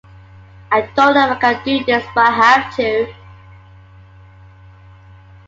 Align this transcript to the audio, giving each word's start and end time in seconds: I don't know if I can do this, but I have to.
I 0.71 0.81
don't 0.95 1.13
know 1.13 1.31
if 1.31 1.43
I 1.43 1.53
can 1.53 1.63
do 1.63 1.85
this, 1.85 2.03
but 2.15 2.25
I 2.25 2.31
have 2.31 2.75
to. 2.77 3.13